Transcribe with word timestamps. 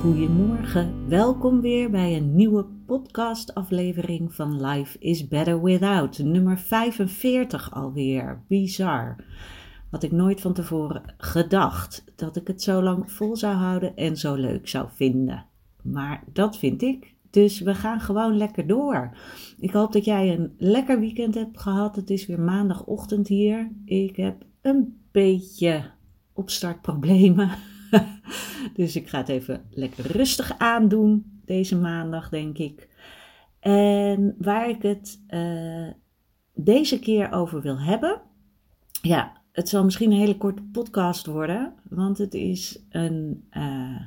Goedemorgen, 0.00 1.08
welkom 1.08 1.60
weer 1.60 1.90
bij 1.90 2.16
een 2.16 2.34
nieuwe 2.34 2.66
podcastaflevering 2.86 4.34
van 4.34 4.66
Life 4.66 4.98
is 4.98 5.28
Better 5.28 5.62
Without, 5.62 6.18
nummer 6.18 6.58
45 6.58 7.74
alweer. 7.74 8.42
Bizar. 8.48 9.16
Had 9.90 10.02
ik 10.02 10.12
nooit 10.12 10.40
van 10.40 10.52
tevoren 10.52 11.14
gedacht 11.16 12.04
dat 12.16 12.36
ik 12.36 12.46
het 12.46 12.62
zo 12.62 12.82
lang 12.82 13.12
vol 13.12 13.36
zou 13.36 13.54
houden 13.54 13.96
en 13.96 14.16
zo 14.16 14.34
leuk 14.34 14.68
zou 14.68 14.88
vinden. 14.92 15.46
Maar 15.82 16.24
dat 16.32 16.58
vind 16.58 16.82
ik. 16.82 17.14
Dus 17.30 17.60
we 17.60 17.74
gaan 17.74 18.00
gewoon 18.00 18.36
lekker 18.36 18.66
door. 18.66 19.16
Ik 19.58 19.70
hoop 19.70 19.92
dat 19.92 20.04
jij 20.04 20.32
een 20.32 20.54
lekker 20.58 21.00
weekend 21.00 21.34
hebt 21.34 21.60
gehad. 21.60 21.96
Het 21.96 22.10
is 22.10 22.26
weer 22.26 22.40
maandagochtend 22.40 23.28
hier. 23.28 23.70
Ik 23.84 24.16
heb 24.16 24.44
een 24.62 25.00
beetje 25.10 25.90
opstartproblemen. 26.32 27.50
dus 28.74 28.96
ik 28.96 29.08
ga 29.08 29.18
het 29.18 29.28
even 29.28 29.64
lekker 29.70 30.06
rustig 30.12 30.58
aandoen 30.58 31.40
deze 31.44 31.76
maandag, 31.76 32.28
denk 32.28 32.58
ik. 32.58 32.88
En 33.60 34.34
waar 34.38 34.68
ik 34.68 34.82
het 34.82 35.20
uh, 35.28 35.88
deze 36.54 36.98
keer 36.98 37.32
over 37.32 37.60
wil 37.60 37.80
hebben. 37.80 38.20
Ja, 39.02 39.32
het 39.52 39.68
zal 39.68 39.84
misschien 39.84 40.10
een 40.10 40.18
hele 40.18 40.36
korte 40.36 40.62
podcast 40.62 41.26
worden, 41.26 41.74
want 41.88 42.18
het 42.18 42.34
is 42.34 42.84
een, 42.90 43.48
uh, 43.52 44.00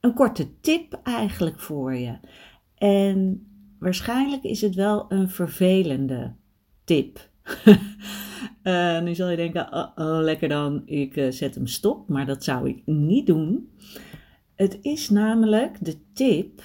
een 0.00 0.14
korte 0.14 0.60
tip 0.60 1.00
eigenlijk 1.02 1.60
voor 1.60 1.94
je. 1.94 2.18
En 2.74 3.46
waarschijnlijk 3.78 4.42
is 4.42 4.60
het 4.60 4.74
wel 4.74 5.06
een 5.08 5.30
vervelende 5.30 6.34
tip. 6.84 7.28
Uh, 8.62 9.00
nu 9.00 9.14
zal 9.14 9.28
je 9.28 9.36
denken, 9.36 9.92
lekker 10.22 10.48
dan, 10.48 10.82
ik 10.84 11.16
uh, 11.16 11.30
zet 11.30 11.54
hem 11.54 11.66
stop, 11.66 12.08
maar 12.08 12.26
dat 12.26 12.44
zou 12.44 12.68
ik 12.68 12.82
niet 12.86 13.26
doen. 13.26 13.70
Het 14.54 14.78
is 14.82 15.10
namelijk 15.10 15.84
de 15.84 16.12
tip, 16.12 16.62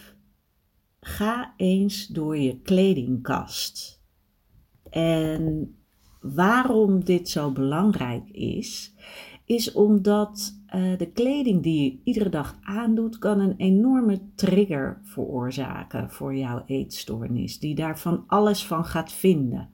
ga 1.00 1.54
eens 1.58 2.08
door 2.08 2.38
je 2.38 2.60
kledingkast. 2.62 4.02
En 4.90 5.76
waarom 6.22 7.04
dit 7.04 7.30
zo 7.30 7.52
belangrijk 7.52 8.30
is, 8.30 8.94
is 9.46 9.72
omdat 9.72 10.62
uh, 10.76 10.98
de 10.98 11.12
kleding 11.12 11.64
die 11.64 11.84
je 11.84 12.00
iedere 12.04 12.30
dag 12.30 12.58
aandoet, 12.62 13.18
kan 13.18 13.40
een 13.40 13.56
enorme 13.58 14.22
trigger 14.36 15.00
veroorzaken 15.04 16.10
voor 16.10 16.36
jouw 16.36 16.64
eetstoornis, 16.66 17.60
die 17.60 17.76
daar 17.76 18.00
van 18.00 18.24
alles 18.28 18.66
van 18.66 18.86
gaat 18.86 19.12
vinden. 19.12 19.73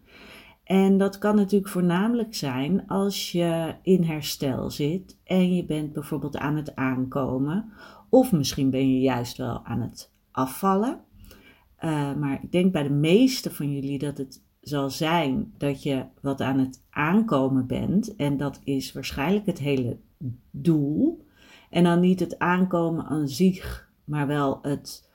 En 0.70 0.98
dat 0.98 1.18
kan 1.18 1.36
natuurlijk 1.36 1.72
voornamelijk 1.72 2.36
zijn 2.36 2.88
als 2.88 3.32
je 3.32 3.76
in 3.82 4.04
herstel 4.04 4.70
zit 4.70 5.18
en 5.24 5.56
je 5.56 5.66
bent 5.66 5.94
bijvoorbeeld 5.94 6.38
aan 6.38 6.56
het 6.56 6.76
aankomen, 6.76 7.72
of 8.10 8.32
misschien 8.32 8.70
ben 8.70 8.94
je 8.94 9.00
juist 9.00 9.38
wel 9.38 9.66
aan 9.66 9.82
het 9.82 10.14
afvallen. 10.32 11.00
Uh, 11.80 12.16
maar 12.16 12.40
ik 12.44 12.52
denk 12.52 12.72
bij 12.72 12.84
de 12.84 12.90
meeste 12.90 13.52
van 13.52 13.74
jullie 13.74 14.00
dat 14.00 14.18
het 14.18 14.44
zal 14.62 14.90
zijn 14.90 15.54
dat 15.58 15.84
je 15.84 16.06
wat 16.22 16.42
aan 16.42 16.60
het 16.60 16.84
aankomen 16.90 17.68
bent. 17.68 18.16
En 18.16 18.38
dat 18.38 18.62
is 18.64 18.94
waarschijnlijk 18.94 19.46
het 19.46 19.60
hele 19.60 20.00
doel. 20.52 21.26
En 21.70 21.84
dan 21.84 22.00
niet 22.00 22.20
het 22.20 22.40
aankomen 22.40 23.06
aan 23.06 23.28
zich, 23.28 23.92
maar 24.04 24.28
wel 24.28 24.60
het 24.62 25.10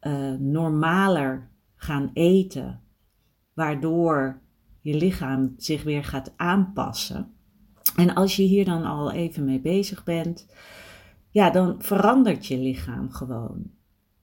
uh, 0.00 0.32
normaler 0.38 1.48
gaan 1.76 2.10
eten. 2.12 2.80
Waardoor 3.54 4.40
je 4.80 4.94
lichaam 4.94 5.54
zich 5.56 5.82
weer 5.82 6.04
gaat 6.04 6.32
aanpassen. 6.36 7.32
En 7.96 8.14
als 8.14 8.36
je 8.36 8.42
hier 8.42 8.64
dan 8.64 8.84
al 8.84 9.12
even 9.12 9.44
mee 9.44 9.60
bezig 9.60 10.04
bent, 10.04 10.46
ja, 11.30 11.50
dan 11.50 11.82
verandert 11.82 12.46
je 12.46 12.58
lichaam 12.58 13.10
gewoon. 13.10 13.70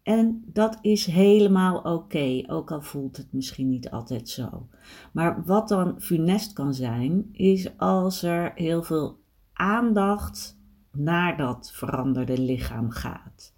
En 0.04 0.44
dat 0.46 0.78
is 0.82 1.06
helemaal 1.06 1.78
oké, 1.78 2.44
ook 2.48 2.72
al 2.72 2.82
voelt 2.82 3.18
het 3.18 3.34
misschien 3.34 3.70
niet 3.70 3.90
altijd 3.90 4.30
zo. 4.30 4.68
Maar 5.12 5.44
wat 5.46 5.68
dan 5.68 6.02
funest 6.02 6.54
kan 6.54 6.74
zijn, 6.74 7.30
is 7.32 7.78
als 7.78 8.24
er 8.24 8.52
heel 8.56 8.84
veel 8.84 9.20
aandacht 9.54 10.58
naar 10.92 11.38
dat 11.38 11.72
veranderde 11.74 12.42
lichaam 12.42 12.90
gaat. 12.90 13.54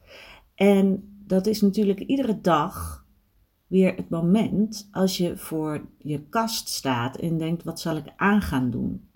En 0.55 1.13
dat 1.25 1.47
is 1.47 1.61
natuurlijk 1.61 1.99
iedere 1.99 2.41
dag 2.41 2.98
weer 3.69 3.95
het 3.95 4.09
moment 4.09 4.89
als 4.91 5.17
je 5.17 5.37
voor 5.37 5.85
je 5.97 6.21
kast 6.29 6.69
staat 6.69 7.17
en 7.17 7.37
denkt: 7.37 7.63
wat 7.63 7.79
zal 7.79 7.97
ik 7.97 8.13
aan 8.15 8.41
gaan 8.41 8.69
doen? 8.69 9.07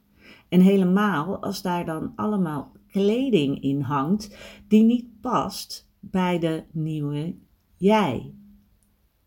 En 0.49 0.61
helemaal 0.61 1.41
als 1.41 1.61
daar 1.61 1.85
dan 1.85 2.13
allemaal 2.15 2.71
kleding 2.87 3.61
in 3.61 3.81
hangt 3.81 4.37
die 4.67 4.83
niet 4.83 5.21
past 5.21 5.89
bij 5.99 6.39
de 6.39 6.63
nieuwe 6.71 7.35
jij. 7.77 8.33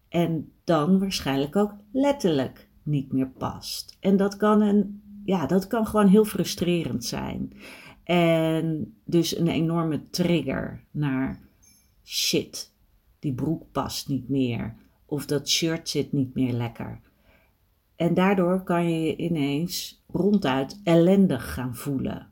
En 0.09 0.53
dan 0.65 0.99
waarschijnlijk 0.99 1.57
ook 1.57 1.75
letterlijk 1.93 2.69
niet 2.83 3.13
meer 3.13 3.29
past. 3.29 3.97
En 4.01 4.17
dat 4.17 4.37
kan 4.37 4.61
een, 4.61 5.03
ja, 5.25 5.47
dat 5.47 5.67
kan 5.67 5.87
gewoon 5.87 6.09
heel 6.09 6.25
frustrerend 6.25 7.05
zijn. 7.05 7.53
En 8.05 8.95
dus 9.05 9.39
een 9.39 9.49
enorme 9.49 10.11
trigger 10.11 10.85
naar 10.91 11.41
shit, 12.05 12.73
die 13.19 13.35
broek 13.35 13.73
past 13.73 14.09
niet 14.09 14.29
meer. 14.29 14.75
Of 15.07 15.27
dat 15.27 15.49
shirt 15.49 15.89
zit 15.89 16.13
niet 16.13 16.35
meer 16.35 16.53
lekker. 16.53 17.01
En 17.97 18.15
daardoor 18.15 18.63
kan 18.63 18.91
je 18.91 19.01
je 19.07 19.17
ineens 19.17 20.05
ronduit 20.07 20.81
ellendig 20.85 21.55
gaan 21.55 21.75
voelen. 21.75 22.31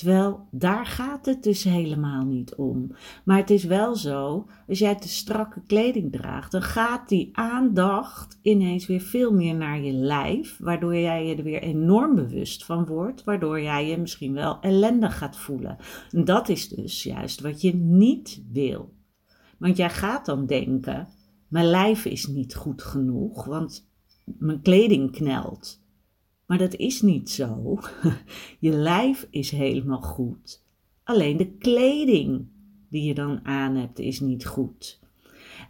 Terwijl 0.00 0.46
daar 0.50 0.86
gaat 0.86 1.26
het 1.26 1.42
dus 1.42 1.64
helemaal 1.64 2.24
niet 2.24 2.54
om. 2.54 2.94
Maar 3.24 3.36
het 3.36 3.50
is 3.50 3.64
wel 3.64 3.96
zo, 3.96 4.46
als 4.68 4.78
jij 4.78 4.94
te 4.94 5.08
strakke 5.08 5.62
kleding 5.66 6.12
draagt, 6.12 6.52
dan 6.52 6.62
gaat 6.62 7.08
die 7.08 7.28
aandacht 7.32 8.38
ineens 8.42 8.86
weer 8.86 9.00
veel 9.00 9.32
meer 9.32 9.54
naar 9.54 9.80
je 9.80 9.92
lijf, 9.92 10.56
waardoor 10.58 10.96
jij 10.96 11.26
je 11.26 11.36
er 11.36 11.42
weer 11.42 11.62
enorm 11.62 12.14
bewust 12.14 12.64
van 12.64 12.86
wordt, 12.86 13.24
waardoor 13.24 13.60
jij 13.60 13.88
je 13.88 13.98
misschien 13.98 14.32
wel 14.32 14.60
ellendig 14.60 15.18
gaat 15.18 15.36
voelen. 15.36 15.76
En 16.10 16.24
dat 16.24 16.48
is 16.48 16.68
dus 16.68 17.02
juist 17.02 17.40
wat 17.40 17.60
je 17.60 17.74
niet 17.74 18.42
wil. 18.52 18.94
Want 19.58 19.76
jij 19.76 19.90
gaat 19.90 20.26
dan 20.26 20.46
denken, 20.46 21.08
mijn 21.50 21.66
lijf 21.66 22.04
is 22.04 22.26
niet 22.26 22.54
goed 22.54 22.82
genoeg, 22.82 23.44
want 23.44 23.88
mijn 24.24 24.62
kleding 24.62 25.10
knelt. 25.10 25.82
Maar 26.46 26.58
dat 26.58 26.74
is 26.74 27.02
niet 27.02 27.30
zo. 27.30 27.78
Je 28.58 28.70
lijf 28.70 29.26
is 29.30 29.50
helemaal 29.50 30.00
goed. 30.00 30.62
Alleen 31.04 31.36
de 31.36 31.50
kleding 31.50 32.46
die 32.88 33.02
je 33.02 33.14
dan 33.14 33.44
aan 33.44 33.74
hebt 33.74 33.98
is 33.98 34.20
niet 34.20 34.46
goed. 34.46 35.00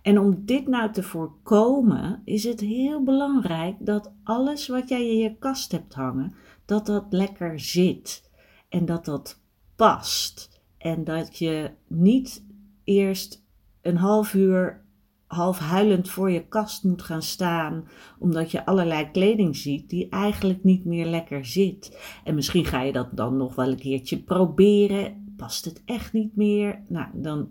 En 0.02 0.18
om 0.18 0.44
dit 0.44 0.66
nou 0.66 0.92
te 0.92 1.02
voorkomen, 1.02 2.22
is 2.24 2.44
het 2.44 2.60
heel 2.60 3.02
belangrijk 3.02 3.76
dat 3.78 4.12
alles 4.24 4.68
wat 4.68 4.88
jij 4.88 5.08
in 5.08 5.18
je 5.18 5.36
kast 5.38 5.72
hebt 5.72 5.94
hangen, 5.94 6.34
dat 6.64 6.86
dat 6.86 7.06
lekker 7.10 7.60
zit 7.60 8.30
en 8.68 8.84
dat 8.86 9.04
dat 9.04 9.40
past. 9.76 10.62
En 10.78 11.04
dat 11.04 11.38
je 11.38 11.70
niet 11.86 12.44
eerst 12.84 13.44
een 13.80 13.96
half 13.96 14.34
uur 14.34 14.84
half 15.30 15.58
huilend 15.58 16.10
voor 16.10 16.30
je 16.30 16.48
kast 16.48 16.84
moet 16.84 17.02
gaan 17.02 17.22
staan, 17.22 17.88
omdat 18.18 18.50
je 18.50 18.66
allerlei 18.66 19.10
kleding 19.10 19.56
ziet 19.56 19.90
die 19.90 20.08
eigenlijk 20.08 20.64
niet 20.64 20.84
meer 20.84 21.06
lekker 21.06 21.44
zit. 21.44 21.98
En 22.24 22.34
misschien 22.34 22.64
ga 22.64 22.82
je 22.82 22.92
dat 22.92 23.08
dan 23.12 23.36
nog 23.36 23.54
wel 23.54 23.70
een 23.70 23.78
keertje 23.78 24.22
proberen. 24.22 25.34
Past 25.36 25.64
het 25.64 25.82
echt 25.84 26.12
niet 26.12 26.36
meer? 26.36 26.82
Nou, 26.88 27.06
dan 27.14 27.50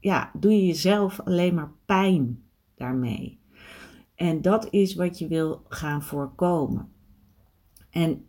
ja, 0.00 0.30
doe 0.38 0.52
je 0.52 0.66
jezelf 0.66 1.20
alleen 1.20 1.54
maar 1.54 1.72
pijn 1.84 2.42
daarmee. 2.74 3.38
En 4.14 4.42
dat 4.42 4.68
is 4.70 4.94
wat 4.94 5.18
je 5.18 5.28
wil 5.28 5.62
gaan 5.68 6.02
voorkomen. 6.02 6.88
En 7.90 8.24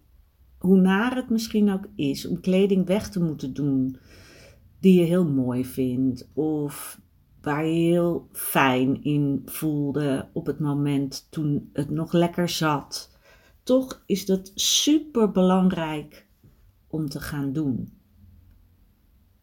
hoe 0.57 0.77
naar 0.77 1.15
het 1.15 1.29
misschien 1.29 1.71
ook 1.71 1.87
is 1.95 2.27
om 2.27 2.39
kleding 2.39 2.85
weg 2.85 3.09
te 3.09 3.23
moeten 3.23 3.53
doen 3.53 3.97
die 4.79 4.99
je 4.99 5.05
heel 5.05 5.25
mooi 5.25 5.65
vindt 5.65 6.29
of 6.33 6.99
waar 7.41 7.65
je 7.65 7.73
heel 7.73 8.27
fijn 8.31 9.03
in 9.03 9.41
voelde 9.45 10.29
op 10.33 10.45
het 10.45 10.59
moment 10.59 11.27
toen 11.29 11.69
het 11.73 11.89
nog 11.89 12.11
lekker 12.11 12.49
zat. 12.49 13.17
Toch 13.63 14.03
is 14.05 14.25
dat 14.25 14.51
super 14.55 15.31
belangrijk 15.31 16.27
om 16.87 17.09
te 17.09 17.19
gaan 17.19 17.53
doen. 17.53 17.99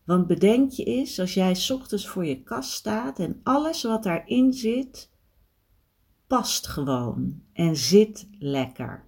Want 0.05 0.27
bedenk 0.27 0.71
je 0.71 0.85
eens, 0.85 1.21
als 1.21 1.35
jij 1.35 1.57
ochtends 1.73 2.09
voor 2.09 2.25
je 2.27 2.43
kast 2.43 2.71
staat 2.71 3.19
en 3.19 3.41
alles 3.43 3.83
wat 3.83 4.03
daarin 4.03 4.53
zit, 4.53 5.11
past 6.27 6.67
gewoon 6.67 7.43
en 7.53 7.77
zit 7.77 8.29
lekker. 8.39 9.05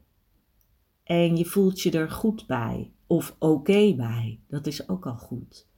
En 1.02 1.36
je 1.36 1.44
voelt 1.44 1.80
je 1.80 1.90
er 1.90 2.10
goed 2.10 2.46
bij 2.46 2.92
of 3.06 3.36
oké 3.38 3.94
bij, 3.94 4.40
dat 4.48 4.66
is 4.66 4.88
ook 4.88 5.06
al 5.06 5.16
goed. 5.16 5.69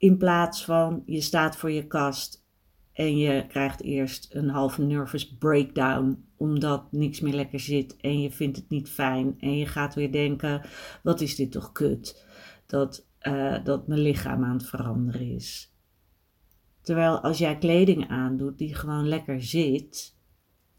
In 0.00 0.16
plaats 0.16 0.64
van 0.64 1.02
je 1.06 1.20
staat 1.20 1.56
voor 1.56 1.70
je 1.70 1.86
kast 1.86 2.44
en 2.92 3.16
je 3.16 3.46
krijgt 3.46 3.82
eerst 3.82 4.34
een 4.34 4.48
halve 4.48 4.82
nervous 4.82 5.36
breakdown 5.36 6.24
omdat 6.36 6.92
niks 6.92 7.20
meer 7.20 7.34
lekker 7.34 7.60
zit 7.60 7.96
en 7.96 8.20
je 8.20 8.30
vindt 8.30 8.56
het 8.56 8.68
niet 8.68 8.88
fijn 8.88 9.34
en 9.38 9.56
je 9.56 9.66
gaat 9.66 9.94
weer 9.94 10.12
denken: 10.12 10.62
wat 11.02 11.20
is 11.20 11.36
dit 11.36 11.52
toch 11.52 11.72
kut? 11.72 12.26
Dat, 12.66 13.06
uh, 13.22 13.64
dat 13.64 13.86
mijn 13.86 14.00
lichaam 14.00 14.44
aan 14.44 14.56
het 14.56 14.66
veranderen 14.66 15.34
is. 15.34 15.74
Terwijl 16.80 17.20
als 17.20 17.38
jij 17.38 17.58
kleding 17.58 18.08
aandoet 18.08 18.58
die 18.58 18.74
gewoon 18.74 19.08
lekker 19.08 19.42
zit, 19.42 20.16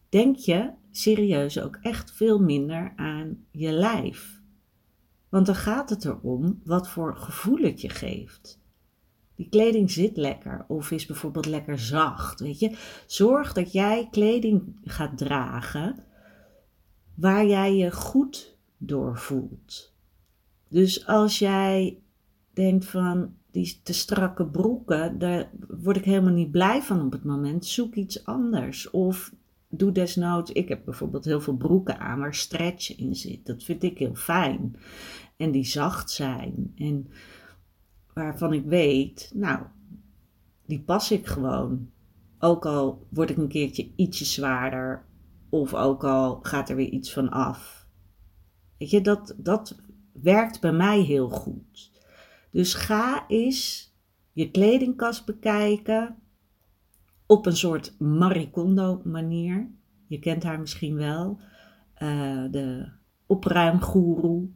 denk 0.09 0.35
je 0.35 0.71
serieus 0.91 1.59
ook 1.59 1.77
echt 1.81 2.12
veel 2.12 2.39
minder 2.39 2.94
aan 2.95 3.45
je 3.51 3.71
lijf. 3.71 4.41
Want 5.29 5.45
dan 5.45 5.56
gaat 5.56 5.89
het 5.89 6.06
erom 6.06 6.62
wat 6.63 6.89
voor 6.89 7.15
gevoel 7.15 7.57
het 7.57 7.81
je 7.81 7.89
geeft. 7.89 8.60
Die 9.41 9.49
kleding 9.49 9.91
zit 9.91 10.17
lekker 10.17 10.65
of 10.67 10.91
is 10.91 11.05
bijvoorbeeld 11.05 11.45
lekker 11.45 11.79
zacht. 11.79 12.39
Weet 12.39 12.59
je, 12.59 12.77
zorg 13.05 13.53
dat 13.53 13.71
jij 13.71 14.07
kleding 14.11 14.75
gaat 14.83 15.17
dragen 15.17 16.03
waar 17.15 17.45
jij 17.45 17.75
je 17.75 17.91
goed 17.91 18.57
door 18.77 19.17
voelt. 19.17 19.93
Dus 20.67 21.07
als 21.07 21.39
jij 21.39 21.97
denkt 22.53 22.85
van 22.85 23.33
die 23.51 23.79
te 23.83 23.93
strakke 23.93 24.45
broeken, 24.45 25.19
daar 25.19 25.49
word 25.67 25.97
ik 25.97 26.05
helemaal 26.05 26.33
niet 26.33 26.51
blij 26.51 26.81
van 26.81 27.05
op 27.05 27.11
het 27.11 27.23
moment, 27.23 27.65
zoek 27.65 27.95
iets 27.95 28.25
anders. 28.25 28.89
Of 28.89 29.33
doe 29.69 29.91
desnoods, 29.91 30.51
ik 30.51 30.69
heb 30.69 30.85
bijvoorbeeld 30.85 31.25
heel 31.25 31.41
veel 31.41 31.57
broeken 31.57 31.99
aan 31.99 32.19
waar 32.19 32.35
stretch 32.35 32.97
in 32.97 33.15
zit. 33.15 33.45
Dat 33.45 33.63
vind 33.63 33.83
ik 33.83 33.97
heel 33.97 34.15
fijn. 34.15 34.75
En 35.37 35.51
die 35.51 35.65
zacht 35.65 36.11
zijn. 36.11 36.73
En 36.75 37.09
waarvan 38.13 38.53
ik 38.53 38.65
weet, 38.65 39.31
nou, 39.33 39.59
die 40.65 40.81
pas 40.81 41.11
ik 41.11 41.27
gewoon. 41.27 41.89
Ook 42.39 42.65
al 42.65 43.07
word 43.09 43.29
ik 43.29 43.37
een 43.37 43.47
keertje 43.47 43.91
ietsje 43.95 44.25
zwaarder, 44.25 45.05
of 45.49 45.73
ook 45.73 46.03
al 46.03 46.39
gaat 46.41 46.69
er 46.69 46.75
weer 46.75 46.89
iets 46.89 47.13
van 47.13 47.29
af. 47.29 47.87
Weet 48.77 48.89
je, 48.89 49.01
dat, 49.01 49.35
dat 49.37 49.81
werkt 50.13 50.61
bij 50.61 50.71
mij 50.71 51.01
heel 51.01 51.29
goed. 51.29 51.91
Dus 52.51 52.73
ga 52.73 53.27
eens 53.27 53.93
je 54.33 54.51
kledingkast 54.51 55.25
bekijken 55.25 56.15
op 57.25 57.45
een 57.45 57.57
soort 57.57 57.95
Maricondo 57.99 59.01
manier. 59.03 59.71
Je 60.07 60.19
kent 60.19 60.43
haar 60.43 60.59
misschien 60.59 60.95
wel, 60.95 61.39
uh, 61.97 62.51
de 62.51 62.91
opruimgoeroe. 63.25 64.49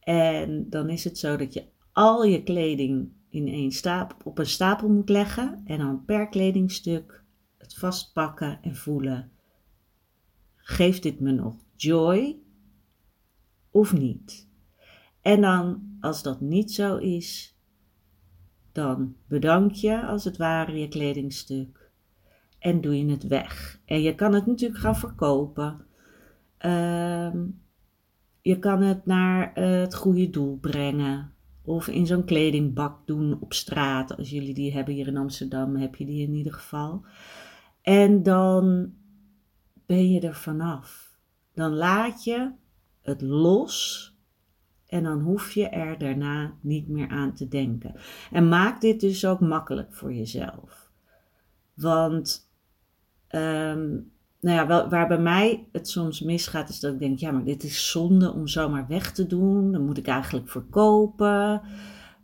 En 0.00 0.70
dan 0.70 0.88
is 0.88 1.04
het 1.04 1.18
zo 1.18 1.36
dat 1.36 1.54
je 1.54 1.64
al 1.96 2.24
je 2.24 2.42
kleding 2.42 3.12
in 3.28 3.48
één 3.48 3.72
stapel, 3.72 4.16
op 4.24 4.38
een 4.38 4.46
stapel 4.46 4.88
moet 4.88 5.08
leggen 5.08 5.62
en 5.64 5.78
dan 5.78 6.04
per 6.04 6.28
kledingstuk 6.28 7.24
het 7.58 7.74
vastpakken 7.74 8.58
en 8.62 8.76
voelen. 8.76 9.30
Geeft 10.56 11.02
dit 11.02 11.20
me 11.20 11.32
nog 11.32 11.54
joy 11.76 12.38
of 13.70 13.92
niet? 13.92 14.48
En 15.20 15.40
dan, 15.40 15.96
als 16.00 16.22
dat 16.22 16.40
niet 16.40 16.72
zo 16.72 16.96
is, 16.96 17.56
dan 18.72 19.16
bedank 19.26 19.72
je 19.72 20.06
als 20.06 20.24
het 20.24 20.36
ware 20.36 20.78
je 20.78 20.88
kledingstuk 20.88 21.90
en 22.58 22.80
doe 22.80 22.98
je 22.98 23.10
het 23.10 23.26
weg. 23.26 23.80
En 23.84 24.02
je 24.02 24.14
kan 24.14 24.34
het 24.34 24.46
natuurlijk 24.46 24.80
gaan 24.80 24.96
verkopen. 24.96 25.86
Ehm, 26.58 27.46
je 28.40 28.58
kan 28.58 28.82
het 28.82 29.06
naar 29.06 29.54
het 29.54 29.94
goede 29.94 30.30
doel 30.30 30.58
brengen. 30.58 31.35
Of 31.66 31.88
in 31.88 32.06
zo'n 32.06 32.24
kledingbak 32.24 33.06
doen 33.06 33.40
op 33.40 33.52
straat. 33.52 34.16
Als 34.16 34.30
jullie 34.30 34.54
die 34.54 34.72
hebben 34.72 34.94
hier 34.94 35.06
in 35.06 35.16
Amsterdam, 35.16 35.76
heb 35.76 35.94
je 35.94 36.04
die 36.04 36.26
in 36.26 36.34
ieder 36.34 36.52
geval. 36.52 37.04
En 37.82 38.22
dan 38.22 38.92
ben 39.86 40.10
je 40.10 40.20
er 40.20 40.34
vanaf. 40.34 41.18
Dan 41.54 41.72
laat 41.72 42.24
je 42.24 42.52
het 43.02 43.20
los. 43.20 44.14
En 44.86 45.02
dan 45.02 45.20
hoef 45.20 45.52
je 45.52 45.68
er 45.68 45.98
daarna 45.98 46.56
niet 46.60 46.88
meer 46.88 47.08
aan 47.08 47.34
te 47.34 47.48
denken. 47.48 47.94
En 48.30 48.48
maak 48.48 48.80
dit 48.80 49.00
dus 49.00 49.26
ook 49.26 49.40
makkelijk 49.40 49.94
voor 49.94 50.12
jezelf. 50.12 50.90
Want 51.74 52.50
um, 53.30 54.12
nou 54.46 54.68
ja, 54.68 54.88
waar 54.88 55.08
bij 55.08 55.18
mij 55.18 55.68
het 55.72 55.88
soms 55.88 56.20
misgaat, 56.20 56.68
is 56.68 56.80
dat 56.80 56.92
ik 56.92 56.98
denk: 56.98 57.18
ja, 57.18 57.30
maar 57.30 57.44
dit 57.44 57.62
is 57.62 57.90
zonde 57.90 58.32
om 58.32 58.46
zomaar 58.46 58.86
weg 58.88 59.12
te 59.12 59.26
doen. 59.26 59.72
Dan 59.72 59.84
moet 59.84 59.98
ik 59.98 60.06
eigenlijk 60.06 60.48
verkopen. 60.48 61.60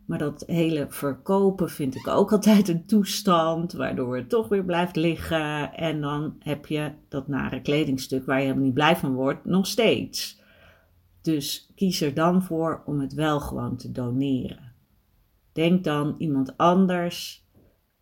Maar 0.06 0.18
dat 0.18 0.44
hele 0.46 0.86
verkopen 0.88 1.70
vind 1.70 1.94
ik 1.94 2.06
ook 2.08 2.32
altijd 2.32 2.68
een 2.68 2.86
toestand, 2.86 3.72
waardoor 3.72 4.16
het 4.16 4.28
toch 4.28 4.48
weer 4.48 4.64
blijft 4.64 4.96
liggen. 4.96 5.74
En 5.74 6.00
dan 6.00 6.36
heb 6.38 6.66
je 6.66 6.92
dat 7.08 7.28
nare 7.28 7.60
kledingstuk 7.62 8.26
waar 8.26 8.36
je 8.36 8.42
helemaal 8.42 8.64
niet 8.64 8.74
blij 8.74 8.96
van 8.96 9.14
wordt, 9.14 9.44
nog 9.44 9.66
steeds. 9.66 10.40
Dus 11.22 11.72
kies 11.74 12.00
er 12.00 12.14
dan 12.14 12.42
voor 12.42 12.82
om 12.86 13.00
het 13.00 13.14
wel 13.14 13.40
gewoon 13.40 13.76
te 13.76 13.92
doneren. 13.92 14.72
Denk 15.52 15.84
dan 15.84 16.14
iemand 16.18 16.56
anders. 16.56 17.46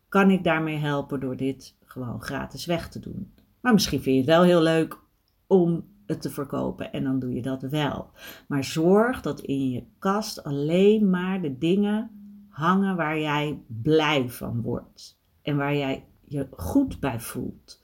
Kan 0.09 0.31
ik 0.31 0.45
daarmee 0.45 0.77
helpen 0.77 1.21
door 1.21 1.37
dit 1.37 1.77
gewoon 1.85 2.23
gratis 2.23 2.67
weg 2.67 2.89
te 2.89 3.01
doen? 3.01 3.33
Maar 3.61 3.73
misschien 3.73 4.03
vind 4.03 4.15
je 4.15 4.21
het 4.21 4.31
wel 4.31 4.43
heel 4.43 4.63
leuk 4.63 4.99
om 5.47 5.85
het 6.07 6.23
te 6.23 6.31
verkopen 6.31 6.93
en 6.93 7.05
dan 7.05 7.19
doe 7.19 7.35
je 7.35 7.43
dat 7.43 7.63
wel. 7.63 8.11
Maar 8.49 8.65
zorg 8.65 9.21
dat 9.21 9.41
in 9.41 9.71
je 9.71 9.85
kast 9.99 10.45
alleen 10.45 11.11
maar 11.11 11.43
de 11.43 11.59
dingen 11.59 12.11
hangen 12.49 12.97
waar 12.97 13.19
jij 13.19 13.63
blij 13.67 14.29
van 14.29 14.63
wordt 14.63 15.21
en 15.43 15.57
waar 15.57 15.77
jij 15.77 16.05
je 16.27 16.49
goed 16.51 17.01
bij 17.01 17.21
voelt. 17.21 17.83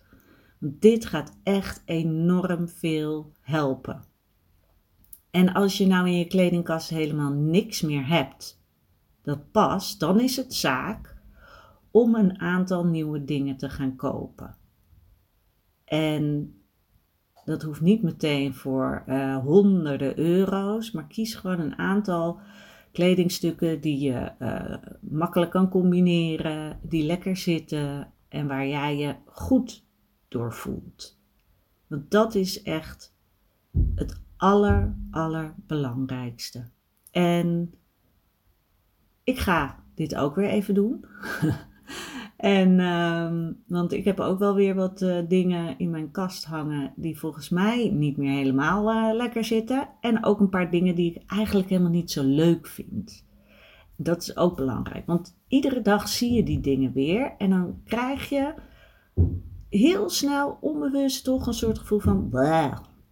Want 0.59 0.81
dit 0.81 1.07
gaat 1.07 1.39
echt 1.43 1.83
enorm 1.85 2.69
veel 2.69 3.33
helpen. 3.41 4.05
En 5.31 5.53
als 5.53 5.79
je 5.79 5.87
nou 5.87 6.07
in 6.07 6.19
je 6.19 6.27
kledingkast 6.27 6.91
helemaal 6.91 7.33
niks 7.33 7.81
meer 7.81 8.07
hebt 8.07 8.65
dat 9.23 9.51
past, 9.51 10.01
dan 10.01 10.21
is 10.21 10.37
het 10.37 10.55
zaak 10.55 11.17
om 11.91 12.15
een 12.15 12.41
aantal 12.41 12.87
nieuwe 12.87 13.25
dingen 13.25 13.57
te 13.57 13.69
gaan 13.69 13.97
kopen. 13.97 14.57
En 15.87 16.55
dat 17.45 17.63
hoeft 17.63 17.81
niet 17.81 18.03
meteen 18.03 18.55
voor 18.55 19.05
uh, 19.09 19.39
honderden 19.39 20.19
euro's, 20.19 20.91
maar 20.91 21.07
kies 21.07 21.35
gewoon 21.35 21.61
een 21.61 21.79
aantal 21.79 22.41
kledingstukken 22.93 23.81
die 23.81 23.99
je 23.99 24.33
uh, 24.39 24.77
makkelijk 25.01 25.51
kan 25.51 25.69
combineren, 25.69 26.79
die 26.83 27.05
lekker 27.05 27.37
zitten 27.37 28.13
en 28.29 28.47
waar 28.47 28.67
jij 28.67 28.97
je 28.97 29.15
goed 29.25 29.85
door 30.29 30.53
voelt. 30.53 31.19
Want 31.87 32.11
dat 32.11 32.35
is 32.35 32.63
echt 32.63 33.15
het 33.95 34.21
aller, 34.37 34.97
allerbelangrijkste. 35.11 36.65
En 37.11 37.75
ik 39.25 39.39
ga 39.39 39.85
dit 39.95 40.15
ook 40.15 40.35
weer 40.35 40.49
even 40.49 40.75
doen. 40.75 41.05
En, 42.37 42.81
um, 42.81 43.63
want 43.67 43.93
ik 43.93 44.05
heb 44.05 44.21
ook 44.21 44.39
wel 44.39 44.55
weer 44.55 44.75
wat 44.75 45.03
uh, 45.03 45.19
dingen 45.29 45.79
in 45.79 45.91
mijn 45.91 46.11
kast 46.11 46.45
hangen 46.45 46.93
die 46.97 47.19
volgens 47.19 47.49
mij 47.49 47.91
niet 47.91 48.17
meer 48.17 48.33
helemaal 48.33 48.93
uh, 48.93 49.17
lekker 49.17 49.45
zitten. 49.45 49.89
En 50.01 50.25
ook 50.25 50.41
een 50.41 50.49
paar 50.49 50.71
dingen 50.71 50.95
die 50.95 51.15
ik 51.15 51.23
eigenlijk 51.27 51.69
helemaal 51.69 51.91
niet 51.91 52.11
zo 52.11 52.23
leuk 52.23 52.67
vind. 52.67 53.25
Dat 53.97 54.23
is 54.23 54.37
ook 54.37 54.57
belangrijk, 54.57 55.07
want 55.07 55.37
iedere 55.49 55.83
dag 55.83 56.09
zie 56.09 56.33
je 56.33 56.43
die 56.43 56.61
dingen 56.61 56.93
weer 56.93 57.33
en 57.39 57.51
dan 57.51 57.81
krijg 57.85 58.29
je 58.29 58.55
heel 59.69 60.11
snel 60.11 60.59
onbewust 60.61 61.25
toch 61.25 61.47
een 61.47 61.55
soort 61.55 61.79
gevoel 61.79 62.01
van, 62.01 62.29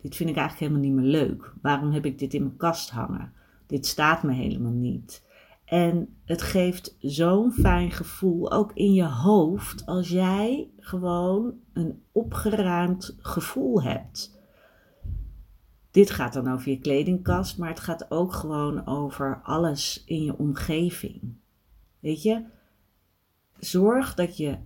dit 0.01 0.17
vind 0.17 0.31
ik 0.31 0.37
eigenlijk 0.37 0.59
helemaal 0.59 0.91
niet 0.91 0.93
meer 0.93 1.23
leuk. 1.23 1.53
Waarom 1.63 1.91
heb 1.91 2.05
ik 2.05 2.19
dit 2.19 2.35
in 2.35 2.43
mijn 2.43 2.57
kast 2.57 2.91
hangen? 2.91 3.33
Dit 3.67 3.87
staat 3.87 4.23
me 4.23 4.33
helemaal 4.33 4.73
niet. 4.73 5.24
En 5.65 6.17
het 6.25 6.43
geeft 6.43 6.97
zo'n 7.01 7.53
fijn 7.53 7.91
gevoel, 7.91 8.53
ook 8.53 8.73
in 8.73 8.93
je 8.93 9.09
hoofd, 9.09 9.87
als 9.87 10.09
jij 10.09 10.71
gewoon 10.79 11.55
een 11.73 12.03
opgeruimd 12.13 13.17
gevoel 13.19 13.83
hebt. 13.83 14.43
dit 15.91 16.11
gaat 16.11 16.33
dan 16.33 16.49
over 16.53 16.71
je 16.71 16.79
kledingkast, 16.79 17.59
maar 17.59 17.69
het 17.69 17.81
gaat 17.81 18.11
ook 18.11 18.33
gewoon 18.33 18.87
over 18.87 19.41
alles 19.43 20.03
in 20.07 20.23
je 20.23 20.39
omgeving. 20.39 21.35
Weet 22.01 22.23
je, 22.23 22.45
zorg 23.59 24.15
dat 24.15 24.37
je 24.37 24.59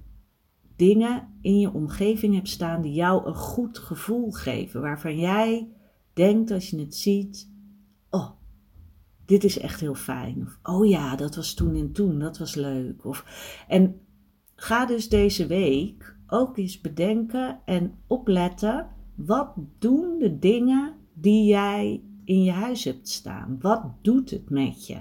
dingen 0.77 1.39
in 1.41 1.59
je 1.59 1.73
omgeving 1.73 2.35
hebt 2.35 2.49
staan 2.49 2.83
die 2.83 2.93
jou 2.93 3.27
een 3.27 3.35
goed 3.35 3.79
gevoel 3.79 4.31
geven, 4.31 4.81
waarvan 4.81 5.19
jij 5.19 5.69
denkt 6.13 6.51
als 6.51 6.71
je 6.71 6.79
het 6.79 6.95
ziet, 6.95 7.51
dit 9.29 9.45
is 9.45 9.59
echt 9.59 9.81
heel 9.81 9.95
fijn. 9.95 10.43
Of, 10.43 10.59
oh 10.63 10.89
ja, 10.89 11.17
dat 11.17 11.37
was 11.37 11.55
toen 11.55 11.75
en 11.75 11.93
toen, 11.93 12.19
dat 12.19 12.39
was 12.39 12.55
leuk. 12.55 13.05
Of, 13.05 13.25
en 13.69 14.01
ga 14.55 14.87
dus 14.87 15.09
deze 15.09 15.47
week 15.47 16.17
ook 16.27 16.57
eens 16.57 16.81
bedenken 16.81 17.61
en 17.65 17.95
opletten, 18.07 18.89
wat 19.15 19.55
doen 19.79 20.19
de 20.19 20.39
dingen 20.39 20.95
die 21.15 21.45
jij 21.45 22.03
in 22.25 22.43
je 22.43 22.51
huis 22.51 22.85
hebt 22.85 23.09
staan? 23.09 23.57
Wat 23.61 23.83
doet 24.03 24.31
het 24.31 24.51
met 24.51 24.87
je? 24.87 24.99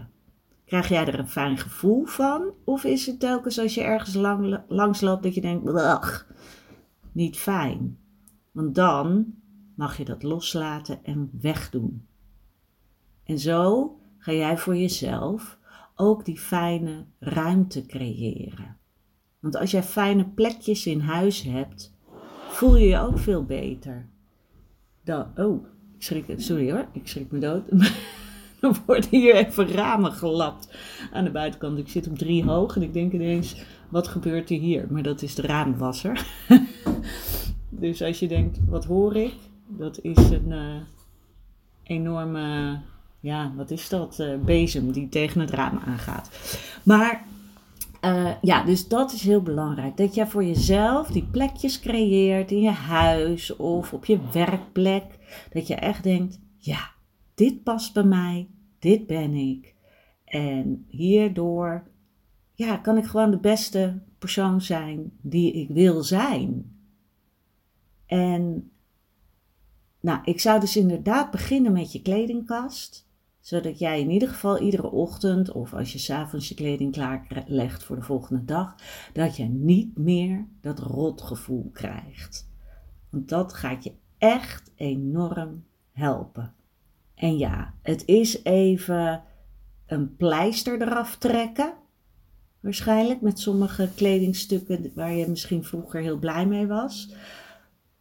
Krijg 0.65 0.89
jij 0.89 1.05
er 1.05 1.19
een 1.19 1.27
fijn 1.27 1.57
gevoel 1.57 2.05
van? 2.05 2.51
Of 2.63 2.83
is 2.83 3.05
het 3.05 3.19
telkens 3.19 3.59
als 3.59 3.73
je 3.73 3.81
ergens 3.81 4.15
lang, 4.15 4.61
langs 4.67 5.01
loopt 5.01 5.23
dat 5.23 5.35
je 5.35 5.41
denkt, 5.41 5.73
ach, 5.73 6.27
niet 7.11 7.37
fijn? 7.37 7.97
Want 8.51 8.75
dan 8.75 9.33
mag 9.75 9.97
je 9.97 10.05
dat 10.05 10.23
loslaten 10.23 11.03
en 11.03 11.29
wegdoen. 11.41 12.07
En 13.23 13.39
zo 13.39 13.91
ga 14.17 14.31
jij 14.31 14.57
voor 14.57 14.75
jezelf 14.75 15.57
ook 15.95 16.25
die 16.25 16.39
fijne 16.39 17.05
ruimte 17.19 17.85
creëren. 17.85 18.77
Want 19.39 19.55
als 19.55 19.71
jij 19.71 19.83
fijne 19.83 20.25
plekjes 20.25 20.85
in 20.85 20.99
huis 20.99 21.41
hebt, 21.41 21.95
voel 22.47 22.77
je 22.77 22.87
je 22.87 22.99
ook 22.99 23.19
veel 23.19 23.45
beter. 23.45 24.09
Dan, 25.03 25.25
oh, 25.35 25.65
ik 25.95 26.03
schrik, 26.03 26.25
sorry 26.35 26.71
hoor, 26.71 26.87
ik 26.93 27.07
schrik 27.07 27.31
me 27.31 27.39
dood. 27.39 27.63
Dan 28.59 28.75
worden 28.85 29.09
hier 29.09 29.35
even 29.35 29.67
ramen 29.67 30.11
gelapt 30.11 30.77
aan 31.11 31.23
de 31.23 31.31
buitenkant. 31.31 31.77
Ik 31.77 31.89
zit 31.89 32.07
op 32.07 32.17
drie 32.17 32.43
hoog 32.43 32.75
en 32.75 32.81
ik 32.81 32.93
denk 32.93 33.13
ineens, 33.13 33.65
wat 33.89 34.07
gebeurt 34.07 34.49
er 34.49 34.57
hier? 34.57 34.87
Maar 34.89 35.03
dat 35.03 35.21
is 35.21 35.35
de 35.35 35.41
raamwasser. 35.41 36.27
dus 37.69 38.01
als 38.01 38.19
je 38.19 38.27
denkt, 38.27 38.59
wat 38.65 38.85
hoor 38.85 39.15
ik? 39.15 39.35
Dat 39.67 39.99
is 40.01 40.29
een 40.29 40.51
uh, 40.51 40.75
enorme, 41.83 42.79
ja, 43.19 43.53
wat 43.55 43.71
is 43.71 43.89
dat? 43.89 44.19
Uh, 44.19 44.37
bezem 44.39 44.91
die 44.91 45.09
tegen 45.09 45.41
het 45.41 45.49
raam 45.49 45.77
aangaat. 45.77 46.29
Maar 46.83 47.25
uh, 48.01 48.31
ja, 48.41 48.63
dus 48.63 48.87
dat 48.87 49.13
is 49.13 49.21
heel 49.21 49.41
belangrijk. 49.41 49.97
Dat 49.97 50.15
jij 50.15 50.27
voor 50.27 50.43
jezelf 50.43 51.07
die 51.07 51.27
plekjes 51.31 51.79
creëert 51.79 52.51
in 52.51 52.61
je 52.61 52.69
huis 52.69 53.55
of 53.55 53.93
op 53.93 54.05
je 54.05 54.19
werkplek. 54.33 55.05
Dat 55.53 55.67
je 55.67 55.75
echt 55.75 56.03
denkt, 56.03 56.39
ja, 56.57 56.91
dit 57.35 57.63
past 57.63 57.93
bij 57.93 58.03
mij, 58.03 58.47
dit 58.79 59.07
ben 59.07 59.33
ik. 59.33 59.75
En 60.25 60.85
hierdoor 60.89 61.87
ja, 62.53 62.77
kan 62.77 62.97
ik 62.97 63.05
gewoon 63.05 63.31
de 63.31 63.39
beste 63.39 64.01
persoon 64.19 64.61
zijn 64.61 65.11
die 65.21 65.53
ik 65.53 65.69
wil 65.69 66.03
zijn. 66.03 66.75
En 68.05 68.71
nou, 70.01 70.19
ik 70.23 70.39
zou 70.39 70.59
dus 70.59 70.77
inderdaad 70.77 71.31
beginnen 71.31 71.71
met 71.71 71.91
je 71.91 72.01
kledingkast 72.01 73.06
zodat 73.47 73.79
jij 73.79 73.99
in 73.99 74.09
ieder 74.09 74.27
geval 74.27 74.59
iedere 74.59 74.91
ochtend 74.91 75.51
of 75.51 75.73
als 75.73 75.93
je 75.93 75.99
s'avonds 75.99 76.49
je 76.49 76.55
kleding 76.55 76.91
klaarlegt 76.91 77.83
voor 77.83 77.95
de 77.95 78.01
volgende 78.01 78.45
dag, 78.45 78.75
dat 79.13 79.35
je 79.35 79.43
niet 79.43 79.97
meer 79.97 80.47
dat 80.61 80.79
rotgevoel 80.79 81.69
krijgt. 81.73 82.49
Want 83.09 83.29
dat 83.29 83.53
gaat 83.53 83.83
je 83.83 83.93
echt 84.17 84.71
enorm 84.75 85.63
helpen. 85.91 86.53
En 87.15 87.37
ja, 87.37 87.73
het 87.81 88.05
is 88.05 88.43
even 88.43 89.23
een 89.85 90.15
pleister 90.15 90.81
eraf 90.81 91.17
trekken. 91.17 91.73
Waarschijnlijk 92.59 93.21
met 93.21 93.39
sommige 93.39 93.89
kledingstukken 93.95 94.91
waar 94.95 95.13
je 95.13 95.27
misschien 95.27 95.63
vroeger 95.63 96.01
heel 96.01 96.19
blij 96.19 96.47
mee 96.47 96.67
was. 96.67 97.13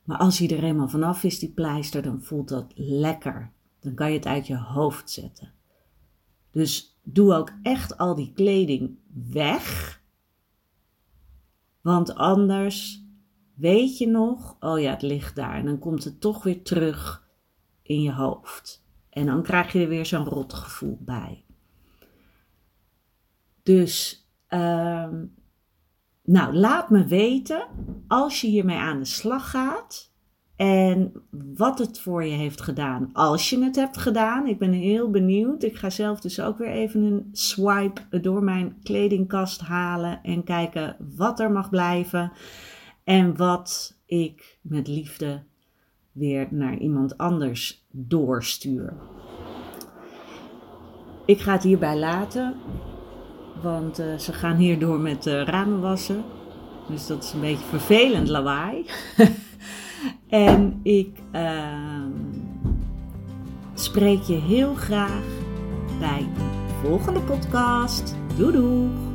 Maar 0.02 0.18
als 0.18 0.38
hij 0.38 0.50
er 0.50 0.64
eenmaal 0.64 0.88
vanaf 0.88 1.24
is, 1.24 1.38
die 1.38 1.52
pleister, 1.52 2.02
dan 2.02 2.22
voelt 2.22 2.48
dat 2.48 2.72
lekker. 2.74 3.54
Dan 3.86 3.94
kan 3.94 4.10
je 4.10 4.16
het 4.16 4.26
uit 4.26 4.46
je 4.46 4.56
hoofd 4.56 5.10
zetten. 5.10 5.52
Dus 6.50 6.98
doe 7.02 7.34
ook 7.34 7.52
echt 7.62 7.98
al 7.98 8.14
die 8.14 8.32
kleding 8.32 8.98
weg. 9.30 10.00
Want 11.80 12.14
anders 12.14 13.04
weet 13.54 13.98
je 13.98 14.06
nog, 14.06 14.56
oh 14.60 14.80
ja, 14.80 14.90
het 14.90 15.02
ligt 15.02 15.36
daar. 15.36 15.54
En 15.54 15.64
dan 15.64 15.78
komt 15.78 16.04
het 16.04 16.20
toch 16.20 16.42
weer 16.42 16.62
terug 16.62 17.28
in 17.82 18.02
je 18.02 18.12
hoofd. 18.12 18.84
En 19.10 19.26
dan 19.26 19.42
krijg 19.42 19.72
je 19.72 19.80
er 19.80 19.88
weer 19.88 20.06
zo'n 20.06 20.24
rotgevoel 20.24 20.98
bij. 21.00 21.44
Dus, 23.62 24.26
uh, 24.48 25.12
nou, 26.22 26.54
laat 26.54 26.90
me 26.90 27.04
weten 27.04 27.66
als 28.08 28.40
je 28.40 28.46
hiermee 28.46 28.78
aan 28.78 28.98
de 28.98 29.04
slag 29.04 29.50
gaat. 29.50 30.14
En 30.56 31.12
wat 31.56 31.78
het 31.78 32.00
voor 32.00 32.24
je 32.24 32.34
heeft 32.34 32.60
gedaan 32.60 33.10
als 33.12 33.50
je 33.50 33.64
het 33.64 33.76
hebt 33.76 33.96
gedaan. 33.96 34.46
Ik 34.46 34.58
ben 34.58 34.72
heel 34.72 35.10
benieuwd. 35.10 35.62
Ik 35.62 35.76
ga 35.76 35.90
zelf 35.90 36.20
dus 36.20 36.40
ook 36.40 36.58
weer 36.58 36.70
even 36.70 37.02
een 37.02 37.28
swipe 37.32 38.20
door 38.20 38.42
mijn 38.42 38.76
kledingkast 38.82 39.60
halen 39.60 40.20
en 40.22 40.44
kijken 40.44 40.96
wat 41.16 41.40
er 41.40 41.50
mag 41.50 41.70
blijven. 41.70 42.32
En 43.04 43.36
wat 43.36 43.96
ik 44.06 44.58
met 44.60 44.88
liefde 44.88 45.42
weer 46.12 46.48
naar 46.50 46.78
iemand 46.78 47.18
anders 47.18 47.86
doorstuur. 47.90 48.92
Ik 51.24 51.40
ga 51.40 51.52
het 51.52 51.62
hierbij 51.62 51.98
laten, 51.98 52.54
want 53.62 54.00
uh, 54.00 54.18
ze 54.18 54.32
gaan 54.32 54.56
hierdoor 54.56 55.00
met 55.00 55.26
uh, 55.26 55.42
ramen 55.42 55.80
wassen. 55.80 56.24
Dus 56.88 57.06
dat 57.06 57.24
is 57.24 57.32
een 57.32 57.40
beetje 57.40 57.64
vervelend 57.64 58.28
lawaai. 58.28 58.86
En 60.28 60.80
ik 60.82 61.18
uh, 61.32 62.06
spreek 63.74 64.22
je 64.22 64.34
heel 64.34 64.74
graag 64.74 65.24
bij 65.98 66.26
de 66.34 66.88
volgende 66.88 67.20
podcast. 67.20 68.16
Doei 68.36 68.52
doei! 68.52 69.05